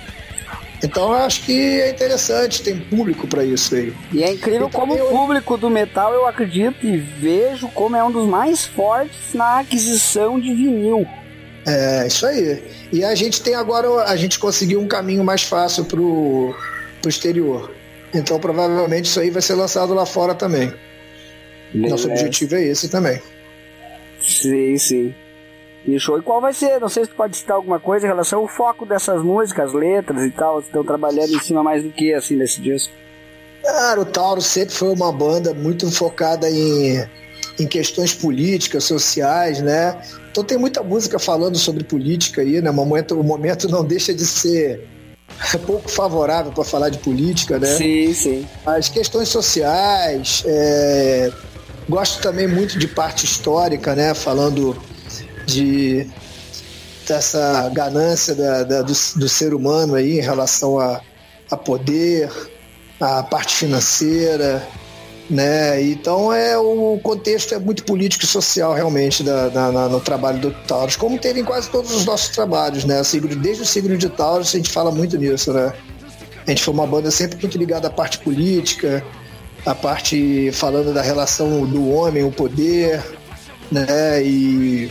[0.83, 3.93] Então eu acho que é interessante, tem público para isso aí.
[4.13, 8.11] E é incrível como o público do metal, eu acredito e vejo como é um
[8.11, 11.07] dos mais fortes na aquisição de vinil.
[11.67, 12.63] É, isso aí.
[12.93, 16.55] E a gente tem agora, a gente conseguiu um caminho mais fácil pro,
[17.01, 17.71] pro exterior.
[18.15, 20.73] Então provavelmente isso aí vai ser lançado lá fora também.
[21.73, 21.91] Beleza.
[21.91, 23.21] Nosso objetivo é esse também.
[24.21, 25.15] Sim, sim.
[25.87, 26.19] E show.
[26.19, 26.81] E qual vai ser?
[26.81, 30.23] Não sei se tu pode citar alguma coisa em relação ao foco dessas músicas, letras
[30.25, 30.61] e tal.
[30.61, 32.93] Estão trabalhando em cima mais do que assim nesse disco?
[33.63, 37.07] Cara, o Tauro sempre foi uma banda muito focada em,
[37.59, 40.01] em questões políticas, sociais, né?
[40.31, 42.71] Então tem muita música falando sobre política aí, né?
[42.71, 44.87] O momento, o momento não deixa de ser
[45.67, 47.77] pouco favorável para falar de política, né?
[47.77, 48.49] Sim, sim.
[48.65, 51.31] As questões sociais, é,
[51.89, 54.15] gosto também muito de parte histórica, né?
[54.15, 54.77] Falando
[55.47, 56.07] de
[57.07, 61.01] dessa ganância da, da, do, do, ser humano aí em relação a,
[61.51, 62.31] a poder,
[63.01, 64.65] a parte financeira,
[65.31, 65.81] né?
[65.81, 70.41] Então é o contexto é muito político e social realmente da, da, na, no trabalho
[70.41, 73.01] do Taurus, como teve em quase todos os nossos trabalhos, né?
[73.41, 75.73] Desde o signo de Taurus a gente fala muito nisso, né?
[76.45, 79.05] A gente foi uma banda sempre muito ligada à parte política,
[79.65, 83.01] a parte falando da relação do homem, o poder,
[83.71, 84.21] né?
[84.23, 84.91] E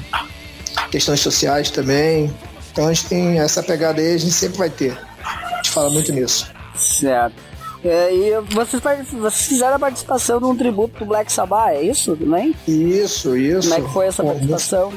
[0.90, 2.34] questões sociais também.
[2.72, 4.98] Então a gente tem essa pegada aí, a gente sempre vai ter.
[5.22, 6.50] A gente fala muito nisso.
[6.78, 7.49] Certo.
[7.84, 12.54] É, e vocês, vocês fizeram a participação num tributo do Black Sabbath, é isso também?
[12.68, 13.70] Isso, isso.
[13.70, 14.94] Como é que foi essa participação?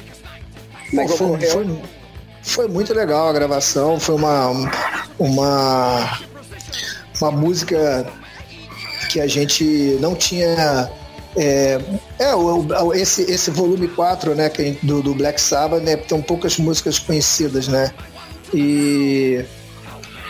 [0.91, 1.79] Como é que foi, foi,
[2.43, 4.49] foi, muito legal a gravação, foi uma,
[5.17, 6.21] uma,
[7.21, 8.05] uma música
[9.09, 9.65] que a gente
[10.01, 10.91] não tinha.
[11.37, 11.81] É,
[12.19, 14.51] é o, esse, esse volume 4 né,
[14.83, 17.93] do, do Black Sabbath né, tem poucas músicas conhecidas, né?
[18.53, 19.45] E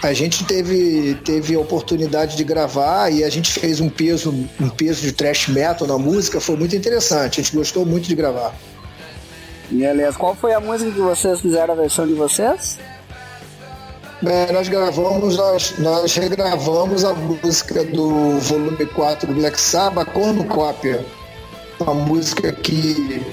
[0.03, 4.31] a gente teve, teve a oportunidade de gravar e a gente fez um peso,
[4.61, 8.15] um peso de thrash metal na música, foi muito interessante, a gente gostou muito de
[8.17, 8.53] gravar.
[9.71, 12.79] Beleza, qual foi a música que vocês fizeram a versão de vocês?
[14.27, 21.05] É, nós gravamos, nós, nós regravamos a música do volume 4 do Black Sabbath, Cornucópia.
[21.81, 23.25] Uma música que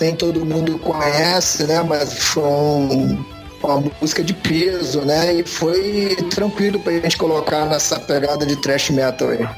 [0.00, 1.82] nem todo mundo conhece, né?
[1.82, 3.24] Mas foi um,
[3.62, 5.34] uma música de peso, né?
[5.34, 9.48] E foi tranquilo pra gente colocar nessa pegada de thrash metal aí.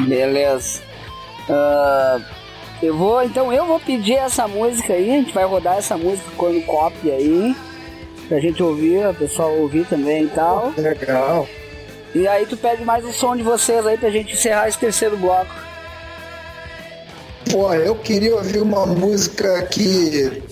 [0.00, 0.80] Beleza.
[1.48, 2.22] Uh,
[2.82, 6.28] eu vou, então eu vou pedir essa música aí, a gente vai rodar essa música
[6.36, 7.54] com cópia aí,
[8.28, 10.72] pra gente ouvir, o pessoal ouvir também e tal.
[10.76, 11.48] Legal.
[12.14, 15.16] E aí tu pede mais o som de vocês aí pra gente encerrar esse terceiro
[15.16, 15.50] bloco.
[17.50, 20.42] Pô, eu queria ouvir uma música que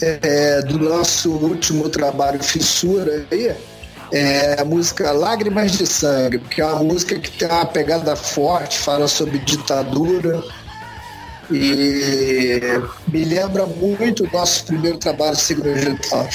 [0.00, 3.54] é, do nosso último trabalho Fissura aí,
[4.12, 8.78] é a música Lágrimas de Sangue, que é uma música que tem uma pegada forte,
[8.78, 10.42] fala sobre ditadura
[11.50, 12.60] e
[13.08, 16.26] me lembra muito o nosso primeiro trabalho Signo Digital.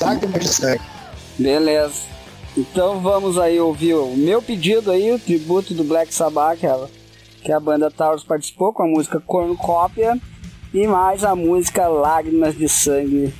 [0.00, 0.82] Lágrimas de Sangue.
[1.38, 2.14] Beleza.
[2.56, 6.86] Então vamos aí ouvir o meu pedido aí, o tributo do Black Sabbath, que a,
[7.42, 10.18] que a banda Taurus participou com a música Cornucópia
[10.74, 13.32] e mais a música Lágrimas de Sangue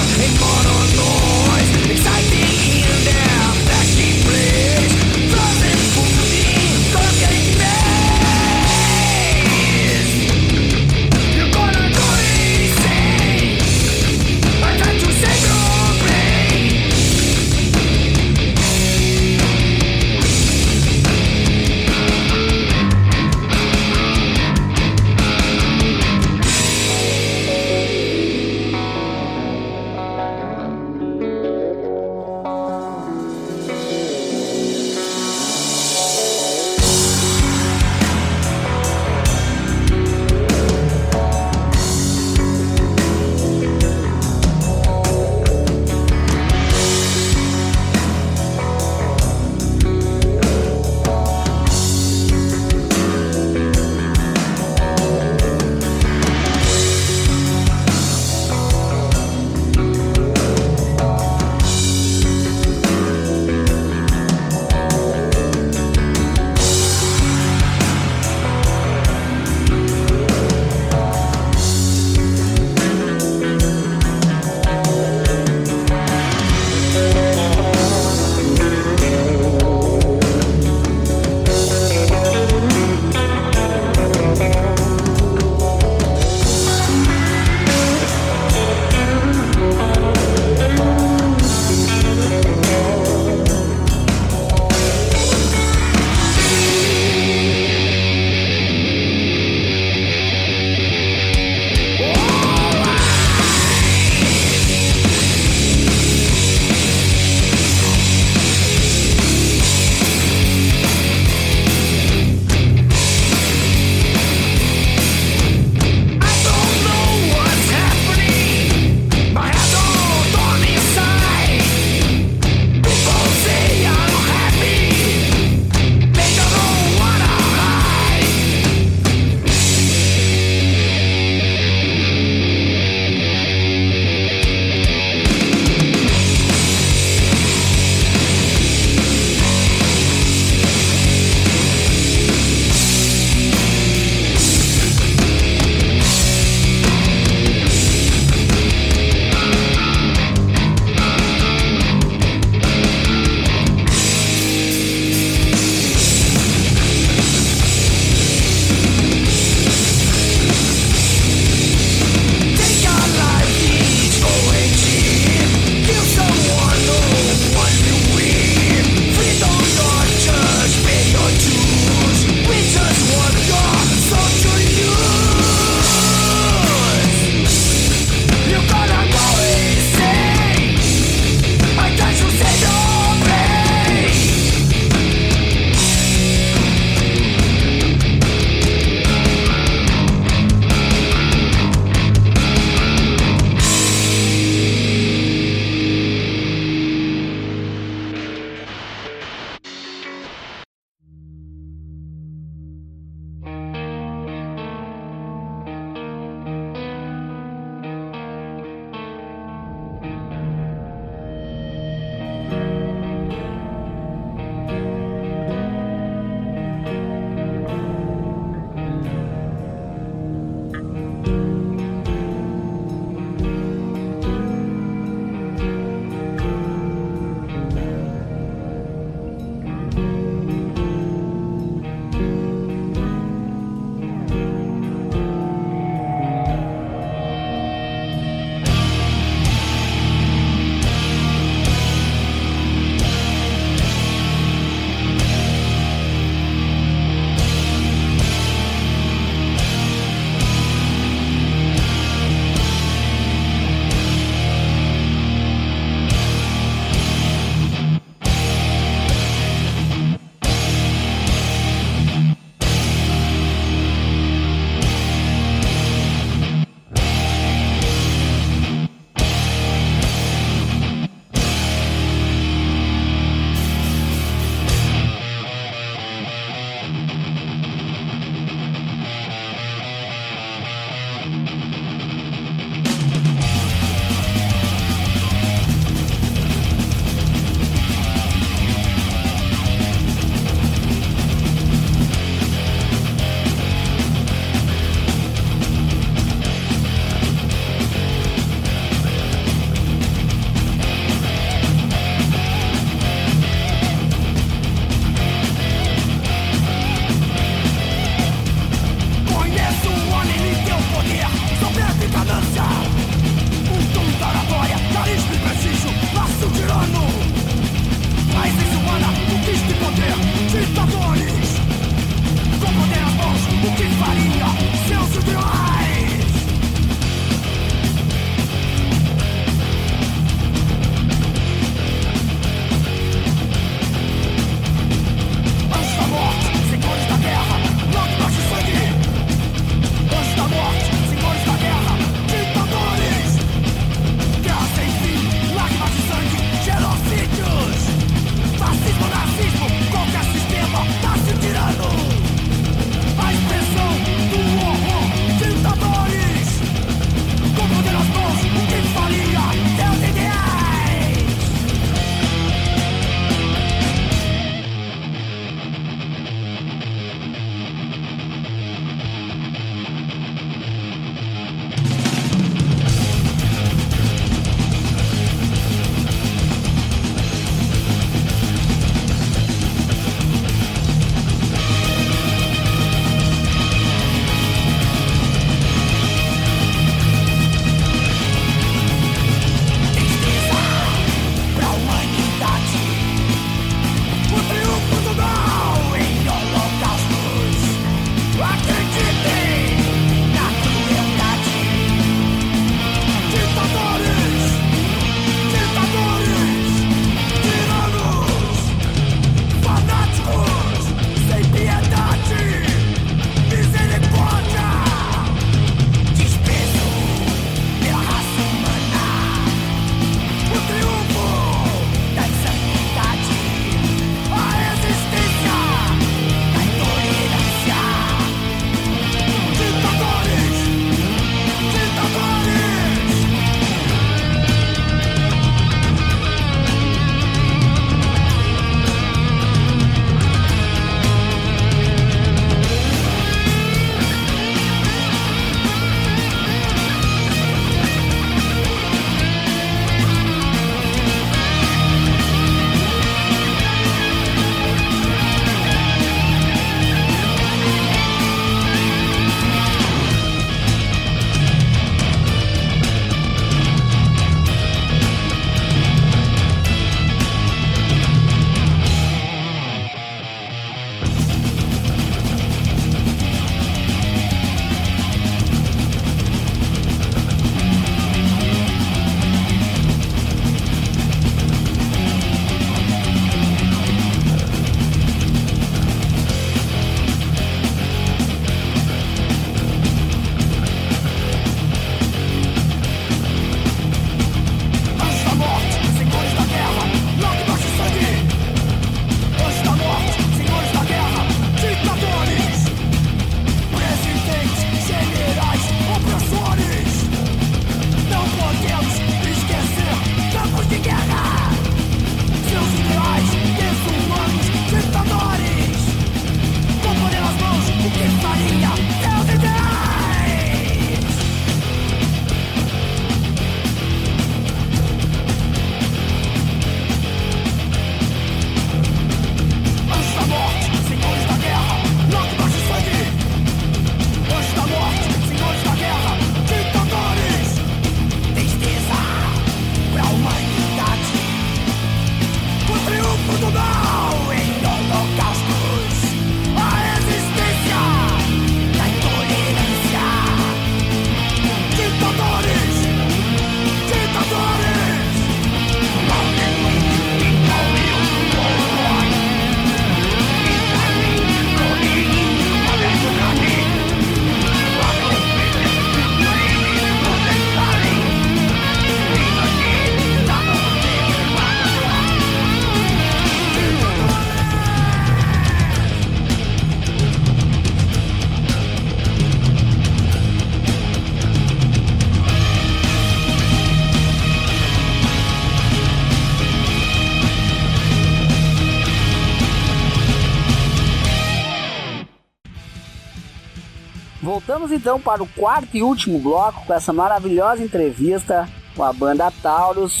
[594.62, 599.32] voltamos então para o quarto e último bloco com essa maravilhosa entrevista com a banda
[599.42, 600.00] Taurus.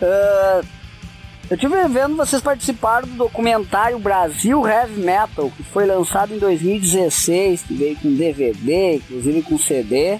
[0.00, 0.66] Uh,
[1.50, 7.62] eu tive vendo vocês participaram do documentário Brasil Heavy Metal, que foi lançado em 2016,
[7.62, 10.18] que veio com DVD, inclusive com CD.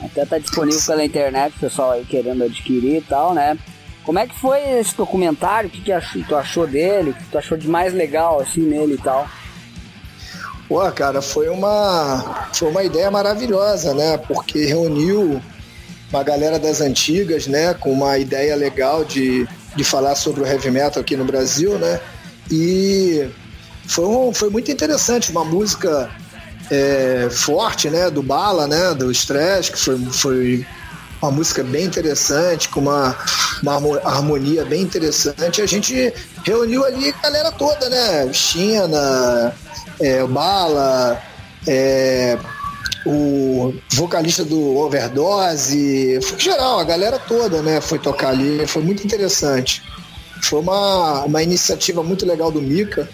[0.00, 3.56] Até tá disponível pela internet, pessoal aí querendo adquirir e tal, né?
[4.04, 5.68] Como é que foi esse documentário?
[5.68, 7.10] O que, que achou, tu achou dele?
[7.10, 9.28] O que tu achou de mais legal assim nele e tal?
[10.72, 14.16] Pô, cara, foi uma, foi uma ideia maravilhosa, né?
[14.16, 15.38] Porque reuniu
[16.10, 17.74] uma galera das antigas, né?
[17.74, 19.46] Com uma ideia legal de,
[19.76, 22.00] de falar sobre o heavy metal aqui no Brasil, né?
[22.50, 23.28] E
[23.86, 26.08] foi, um, foi muito interessante, uma música
[26.70, 28.08] é, forte, né?
[28.08, 28.94] Do Bala, né?
[28.94, 30.66] Do Stress, que foi, foi
[31.20, 33.14] uma música bem interessante, com uma,
[33.62, 35.60] uma harmonia bem interessante.
[35.60, 36.14] A gente
[36.46, 38.32] reuniu ali a galera toda, né?
[38.32, 39.52] China,
[40.02, 41.22] é, Bala,
[41.66, 42.36] é,
[43.06, 47.80] o vocalista do Overdose, em geral, a galera toda, né?
[47.80, 49.82] Foi tocar ali, foi muito interessante.
[50.42, 53.08] Foi uma, uma iniciativa muito legal do Mika,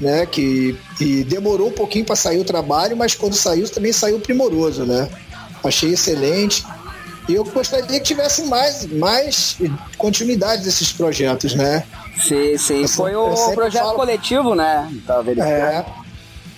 [0.00, 0.24] né?
[0.24, 4.84] Que e demorou um pouquinho para sair o trabalho, mas quando saiu também saiu primoroso,
[4.84, 5.08] né?
[5.64, 6.64] Achei excelente.
[7.28, 9.58] E eu gostaria que tivesse mais, mais
[9.98, 11.84] continuidade desses projetos, né?
[12.22, 12.82] Sim, sim.
[12.82, 13.96] Eu Foi o projeto falo...
[13.96, 14.90] coletivo, né?
[15.06, 15.84] Tá é,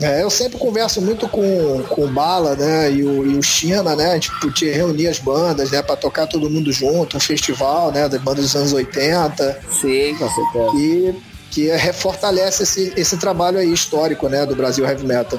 [0.01, 2.91] é, eu sempre converso muito com, com o Bala, né?
[2.91, 4.13] E o, e o China, né?
[4.13, 5.83] A gente podia reunir as bandas, né?
[5.83, 8.09] Pra tocar todo mundo junto, um festival, né?
[8.09, 9.61] Das bandas dos anos 80.
[9.73, 10.77] Sim, com certeza.
[10.77, 11.15] E
[11.51, 14.47] que refortalece esse, esse trabalho aí histórico, né?
[14.47, 15.39] Do Brasil Heavy Metal.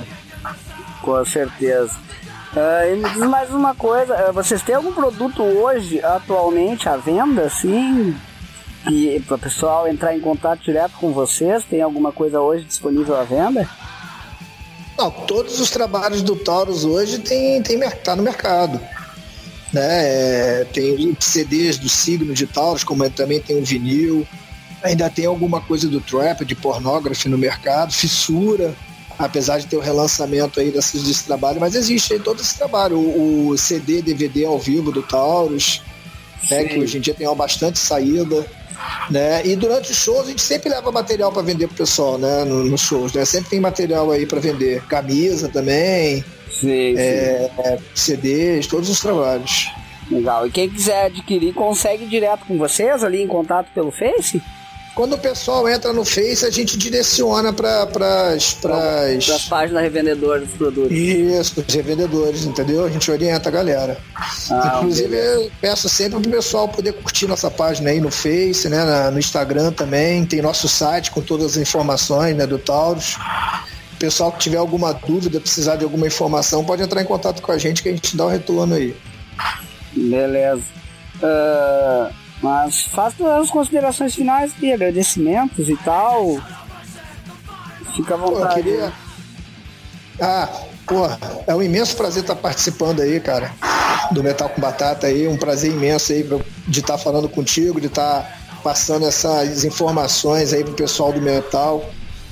[1.01, 1.95] Com certeza.
[2.53, 6.97] Uh, e me diz mais uma coisa, uh, vocês têm algum produto hoje, atualmente, à
[6.97, 8.13] venda, assim?
[8.91, 13.15] E para o pessoal entrar em contato direto com vocês, tem alguma coisa hoje disponível
[13.15, 13.69] à venda?
[14.97, 18.81] Não, todos os trabalhos do Taurus hoje tem, tem, tá no mercado.
[19.71, 20.61] Né?
[20.61, 24.27] É, tem CDs do signo de Taurus, como também tem o vinil.
[24.83, 28.75] Ainda tem alguma coisa do trap, de pornography no mercado, fissura
[29.25, 32.97] apesar de ter o relançamento aí desses, desse trabalho, mas existe aí todo esse trabalho,
[32.97, 35.81] o, o CD, DVD ao vivo do Taurus,
[36.49, 38.45] né, que hoje em dia tem bastante saída.
[39.11, 39.45] Né?
[39.45, 42.43] E durante os shows a gente sempre leva material para vender pro pessoal, né?
[42.43, 43.23] Nos no shows, né?
[43.25, 44.81] Sempre tem material aí para vender.
[44.87, 46.25] Camisa também.
[46.59, 47.83] Sim, é, sim.
[47.93, 49.69] CDs, todos os trabalhos.
[50.09, 50.47] Legal.
[50.47, 54.41] E quem quiser adquirir, consegue direto com vocês ali em contato pelo Face?
[55.01, 57.87] Quando o pessoal entra no Face, a gente direciona para
[58.35, 58.53] as
[59.49, 60.91] páginas revendedoras dos produtos.
[60.91, 62.85] Isso, os revendedores, entendeu?
[62.85, 63.97] A gente orienta a galera.
[64.51, 68.69] Ah, Inclusive, eu peço sempre para o pessoal poder curtir nossa página aí no Face,
[68.69, 69.09] né?
[69.09, 70.23] no Instagram também.
[70.23, 73.17] Tem nosso site com todas as informações né, do Taurus.
[73.93, 77.51] O pessoal que tiver alguma dúvida, precisar de alguma informação, pode entrar em contato com
[77.51, 78.95] a gente que a gente dá o retorno aí.
[79.95, 80.61] Beleza.
[81.15, 86.39] Uh, mas faça as considerações finais e agradecimentos e tal.
[87.95, 88.47] Fica à vontade.
[88.47, 88.93] Pô, queria...
[90.19, 90.49] Ah,
[90.85, 91.07] pô,
[91.47, 93.51] é um imenso prazer estar participando aí, cara,
[94.11, 95.27] do Metal com Batata aí.
[95.27, 96.27] Um prazer imenso aí
[96.67, 101.83] de estar falando contigo, de estar passando essas informações aí pro pessoal do Metal.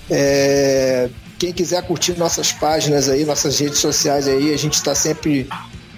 [0.10, 1.10] É...
[1.38, 5.47] Quem quiser curtir nossas páginas aí, nossas redes sociais aí, a gente está sempre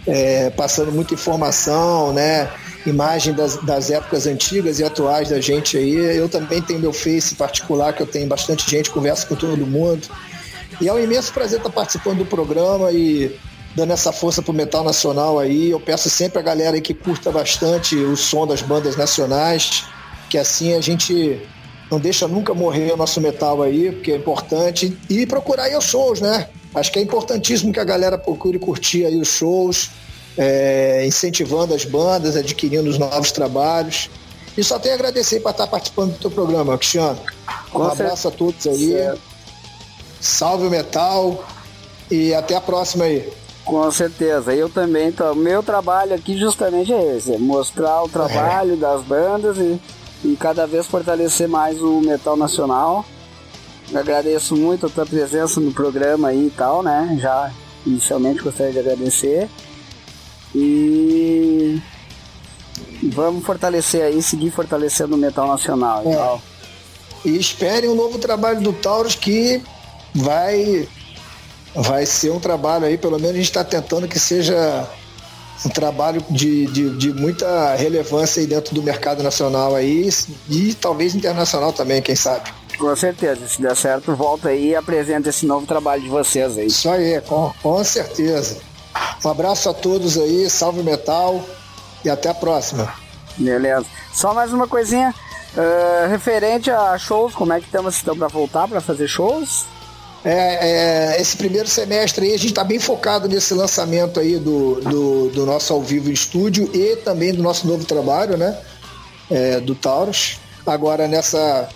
[0.06, 2.48] é, passando muita informação, né?
[2.86, 5.94] Imagem das, das épocas antigas e atuais da gente aí.
[5.94, 10.08] Eu também tenho meu Face particular, que eu tenho bastante gente, converso com todo mundo.
[10.80, 13.38] E é um imenso prazer estar participando do programa e
[13.76, 15.70] dando essa força pro metal nacional aí.
[15.70, 19.86] Eu peço sempre a galera aí que curta bastante o som das bandas nacionais,
[20.30, 21.40] que assim a gente
[21.90, 24.98] não deixa nunca morrer o nosso metal aí, porque é importante.
[25.10, 26.48] E procurar aí os shows, né?
[26.74, 29.90] Acho que é importantíssimo que a galera procure curtir aí os shows
[30.38, 34.10] é, incentivando as bandas, adquirindo os novos trabalhos.
[34.58, 37.20] E só tenho a agradecer para estar participando do teu programa, Cristiano.
[37.74, 38.92] Um abraço a todos aí.
[38.92, 39.22] Certo.
[40.20, 41.44] Salve o metal
[42.10, 43.32] e até a próxima aí.
[43.64, 45.12] Com certeza, eu também.
[45.12, 48.78] Tô, meu trabalho aqui justamente é esse: é mostrar o trabalho é.
[48.78, 49.80] das bandas e,
[50.24, 53.06] e cada vez fortalecer mais o metal nacional.
[53.94, 57.18] Agradeço muito a tua presença no programa aí e tal, né?
[57.22, 57.52] Já
[57.86, 59.50] inicialmente gostaria de agradecer.
[60.54, 61.82] E
[63.04, 66.16] vamos fortalecer aí, seguir fortalecendo o metal nacional e é.
[66.16, 66.42] tal.
[67.24, 69.62] E esperem um novo trabalho do Taurus que
[70.14, 70.88] vai
[71.74, 74.88] vai ser um trabalho aí, pelo menos a gente está tentando que seja
[75.66, 80.10] um trabalho de, de, de, muita relevância aí dentro do mercado nacional aí
[80.50, 82.52] e talvez internacional também, quem sabe.
[82.78, 86.66] Com certeza, se der certo, volta aí e apresenta esse novo trabalho de vocês aí.
[86.66, 88.58] Isso aí, com, com certeza.
[89.24, 91.44] Um abraço a todos aí, salve metal
[92.04, 92.94] e até a próxima.
[93.38, 93.86] Beleza.
[94.14, 95.14] Só mais uma coisinha.
[95.56, 99.66] Uh, referente a shows, como é que estamos então para voltar para fazer shows?
[100.24, 104.76] É, é, esse primeiro semestre aí a gente está bem focado nesse lançamento aí do,
[104.76, 108.56] do, do, nosso ao vivo estúdio e também do nosso novo trabalho, né?
[109.30, 110.38] É, do Taurus.
[110.66, 111.68] Agora nessa,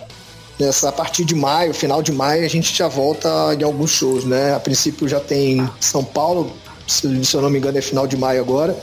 [0.58, 4.24] nessa a partir de maio, final de maio, a gente já volta em alguns shows,
[4.24, 4.54] né?
[4.54, 6.52] A princípio já tem São Paulo,
[6.86, 8.76] se, se eu não me engano é final de maio agora.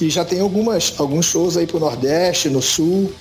[0.00, 3.12] E já tem algumas, alguns shows aí pro Nordeste, no Sul.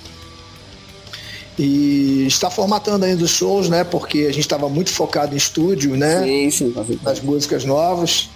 [1.58, 3.84] E está formatando ainda os shows, né?
[3.84, 6.24] Porque a gente estava muito focado em estúdio, né?
[6.24, 8.30] Sim, sim, Nas músicas novas.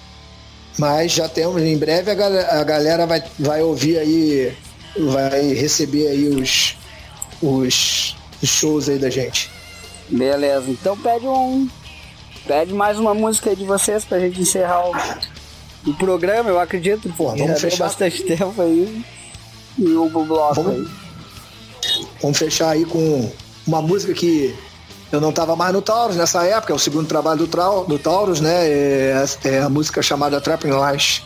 [0.78, 4.54] Mas já temos, em breve a galera, a galera vai, vai ouvir aí,
[4.98, 6.76] vai receber aí os,
[7.42, 9.52] os, os shows aí da gente.
[10.10, 11.70] Beleza, então pede um.
[12.46, 17.14] Pede mais uma música aí de vocês pra gente encerrar o, o programa, eu acredito.
[17.18, 19.06] Vamos fechar bastante tempo aí.
[19.78, 20.74] E o bloco vamos...
[20.74, 20.88] aí.
[22.22, 23.32] Vamos fechar aí com
[23.66, 24.56] uma música que
[25.12, 28.00] eu não estava mais no Taurus nessa época, é o segundo trabalho do, Trau, do
[28.00, 28.68] Taurus, né?
[28.68, 31.24] É, é, a música chamada Trapping Lies.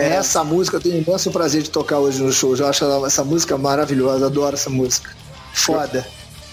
[0.00, 2.56] Essa música eu tenho imenso prazer de tocar hoje no show.
[2.56, 5.10] Eu acho essa música maravilhosa, adoro essa música.
[5.52, 6.06] Foda.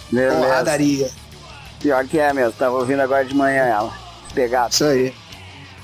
[0.10, 1.10] Porradaria.
[1.86, 3.94] Pior que é mesmo, tava ouvindo agora de manhã ela.
[4.34, 4.74] Pegado.
[4.74, 5.14] Isso aí.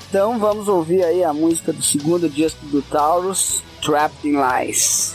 [0.08, 5.14] Então vamos ouvir aí a música do segundo disco do Taurus, Trapped in Lies.